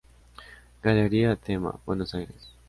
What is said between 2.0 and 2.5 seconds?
Aires.